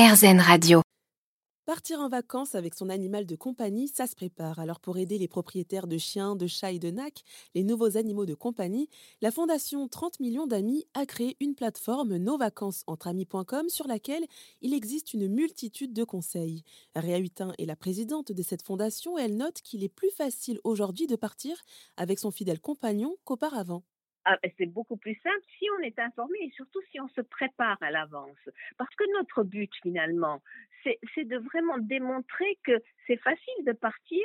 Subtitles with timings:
[0.00, 0.80] RZN Radio.
[1.66, 4.58] Partir en vacances avec son animal de compagnie, ça se prépare.
[4.58, 7.22] Alors pour aider les propriétaires de chiens, de chats et de nacs,
[7.54, 8.88] les nouveaux animaux de compagnie,
[9.20, 14.24] la fondation 30 millions d'amis a créé une plateforme nosvacancesentramis.com sur laquelle
[14.62, 16.64] il existe une multitude de conseils.
[16.96, 20.60] Réa Hutin est la présidente de cette fondation et elle note qu'il est plus facile
[20.64, 21.58] aujourd'hui de partir
[21.98, 23.82] avec son fidèle compagnon qu'auparavant.
[24.26, 27.78] Ah, c'est beaucoup plus simple si on est informé et surtout si on se prépare
[27.80, 28.38] à l'avance.
[28.76, 30.42] Parce que notre but finalement,
[30.84, 34.22] c'est de vraiment démontrer que c'est facile de partir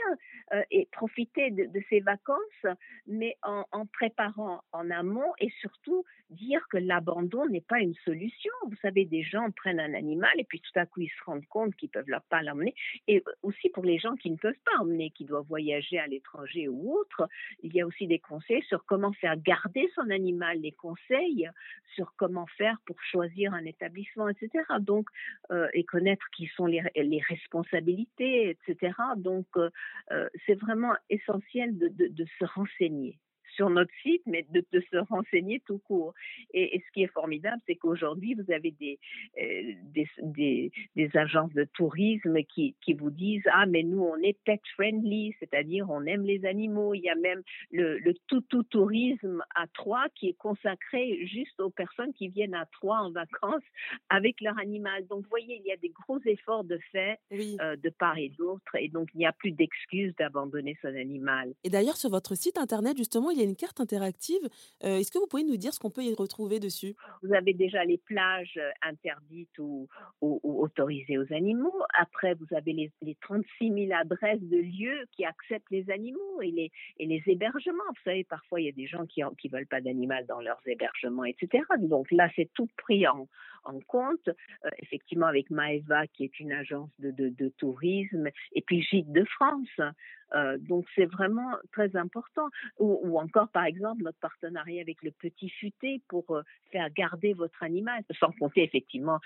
[0.53, 2.65] euh, et profiter de, ces vacances,
[3.07, 6.05] mais en, préparant en amont et surtout
[6.35, 8.51] dire que l'abandon n'est pas une solution.
[8.67, 11.45] Vous savez, des gens prennent un animal et puis tout à coup ils se rendent
[11.47, 12.75] compte qu'ils peuvent pas l'emmener.
[13.07, 16.67] Et aussi pour les gens qui ne peuvent pas emmener, qui doivent voyager à l'étranger
[16.67, 17.27] ou autre,
[17.63, 21.49] il y a aussi des conseils sur comment faire garder son animal, les conseils
[21.95, 24.63] sur comment faire pour choisir un établissement, etc.
[24.79, 25.07] Donc,
[25.51, 26.81] euh, et connaître qui sont les,
[27.29, 28.93] responsabilités, etc.
[29.17, 29.69] Donc, euh,
[30.11, 33.17] euh, c'est vraiment essentiel de se renseigner
[33.55, 36.13] sur notre site, mais de, de se renseigner tout court.
[36.53, 38.99] Et, et, ce qui est formidable, c'est qu'aujourd'hui, vous avez des,
[39.41, 44.17] euh, des, des, des, agences de tourisme qui, qui vous disent Ah, mais nous, on
[44.17, 46.93] est pet friendly, c'est-à-dire on aime les animaux.
[46.93, 51.69] Il y a même le, le tout-tout tourisme à Troyes qui est consacré juste aux
[51.69, 53.63] personnes qui viennent à Troyes en vacances
[54.09, 55.05] avec leur animal.
[55.07, 57.57] Donc, vous voyez, il y a des gros efforts de fait oui.
[57.61, 61.53] euh, de part et d'autre, et donc il n'y a plus d'excuses d'abandonner son animal.
[61.63, 64.41] Et d'ailleurs, sur votre site internet, justement, il y a une carte interactive.
[64.81, 66.95] Est-ce que vous pouvez nous dire ce qu'on peut y retrouver dessus?
[67.23, 69.87] Vous avez déjà les plages interdites ou,
[70.21, 71.73] autorisées aux animaux.
[71.97, 76.71] Après, vous avez les, les 36 000 adresses de lieux qui acceptent les animaux et
[76.99, 77.83] les, hébergements.
[77.89, 80.61] Vous savez, parfois, il y a des gens qui ne veulent pas d'animal dans leurs
[80.65, 81.63] hébergements, etc.
[81.79, 83.27] Donc là, c'est tout pris en,
[83.87, 84.29] compte.
[84.77, 89.79] Effectivement, avec Maeva, qui est une agence de, tourisme, et puis Gîtes de France.
[90.59, 92.47] Donc c'est vraiment très important.
[92.77, 97.61] Ou, encore, par exemple, notre partenariat avec le Petit Futé pour euh, faire garder votre
[97.63, 99.19] animal, sans compter effectivement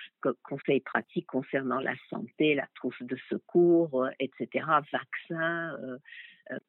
[0.44, 5.98] conseils pratiques concernant la santé, la trousse de secours, euh, etc., vaccins, euh,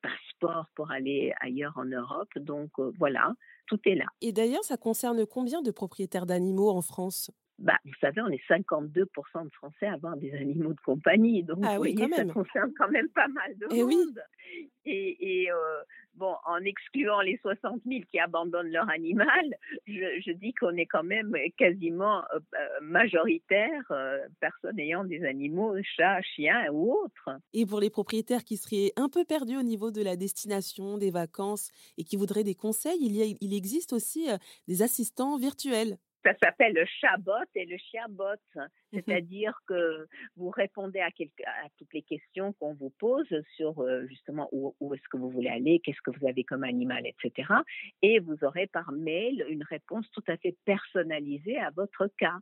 [0.02, 2.28] passeport pour aller ailleurs en Europe.
[2.36, 3.32] Donc voilà,
[3.66, 4.04] tout est là.
[4.20, 7.30] Et d'ailleurs, ça concerne combien de propriétaires d'animaux en France?
[7.60, 11.42] Bah, vous savez, on est 52% de Français à avoir des animaux de compagnie.
[11.42, 13.92] Donc, ah oui, vous voyez, ça concerne quand même pas mal de et monde.
[13.92, 14.70] Oui.
[14.86, 15.82] Et, et euh,
[16.14, 19.54] bon, en excluant les 60 000 qui abandonnent leur animal,
[19.86, 22.38] je, je dis qu'on est quand même quasiment euh,
[22.80, 27.38] majoritaire, euh, personnes ayant des animaux, chats, chiens ou autres.
[27.52, 31.10] Et pour les propriétaires qui seraient un peu perdus au niveau de la destination, des
[31.10, 35.36] vacances et qui voudraient des conseils, il, y a, il existe aussi euh, des assistants
[35.36, 38.24] virtuels ça s'appelle le chatbot et le chiabot,
[38.92, 41.10] c'est-à-dire que vous répondez à,
[41.78, 45.48] toutes les questions qu'on vous pose sur euh, justement où, où est-ce que vous voulez
[45.48, 47.48] aller, qu'est-ce que vous avez comme animal, etc.
[48.02, 52.38] Et vous aurez par mail une réponse tout à fait personnalisée à votre cas.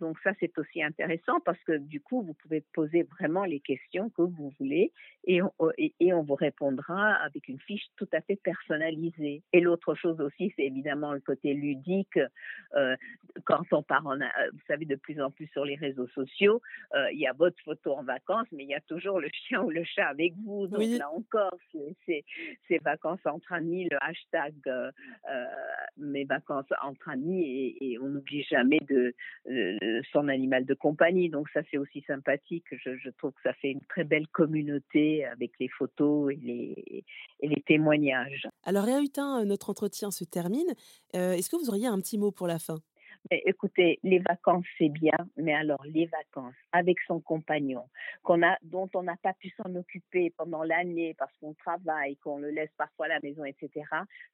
[0.00, 4.10] Donc ça, c'est aussi intéressant parce que du coup, vous pouvez poser vraiment les questions
[4.10, 4.92] que vous voulez
[5.24, 9.42] et on, et, et on vous répondra avec une fiche tout à fait personnalisée.
[9.52, 12.18] Et l'autre chose aussi, c'est évidemment le côté ludique.
[12.74, 12.96] Euh,
[13.44, 16.60] quand on part en, vous savez, de plus en plus sur les réseaux sociaux,
[16.94, 19.62] euh, il y a votre photo en vacances, mais il y a toujours le chien
[19.62, 20.66] ou le chat avec vous.
[20.66, 20.98] Donc oui.
[20.98, 21.56] là encore,
[22.06, 22.24] c'est
[22.82, 24.90] vacances entre amis, le hashtag euh,
[25.96, 29.14] mes vacances entre amis et, et on n'oublie jamais de,
[29.46, 31.28] de son animal de compagnie.
[31.28, 32.64] Donc ça, c'est aussi sympathique.
[32.72, 37.04] Je, je, trouve que ça fait une très belle communauté avec les photos et les,
[37.40, 38.48] et les témoignages.
[38.64, 40.68] Alors, Réa Hutin, notre entretien se termine.
[41.14, 42.78] Euh, Est-ce que vous auriez un petit mot pour la fin?
[43.30, 47.84] Mais écoutez, les vacances c'est bien, mais alors les vacances avec son compagnon,
[48.22, 52.38] qu'on a, dont on n'a pas pu s'en occuper pendant l'année parce qu'on travaille, qu'on
[52.38, 53.70] le laisse parfois à la maison, etc.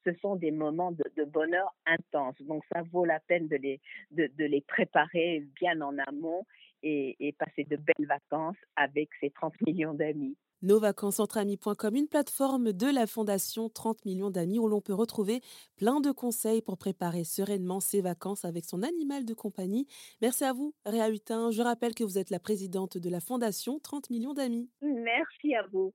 [0.05, 2.37] Ce sont des moments de, de bonheur intense.
[2.43, 3.81] Donc ça vaut la peine de les,
[4.13, 6.47] de, de les préparer bien en amont
[6.83, 12.87] et, et passer de belles vacances avec ses 30 millions d'amis nosvacancesentramis.com, une plateforme de
[12.87, 15.41] la Fondation 30 millions d'amis où l'on peut retrouver
[15.77, 19.87] plein de conseils pour préparer sereinement ses vacances avec son animal de compagnie.
[20.21, 21.51] Merci à vous, Réa Hutin.
[21.51, 24.71] Je rappelle que vous êtes la présidente de la Fondation 30 millions d'amis.
[24.83, 25.93] Merci à vous.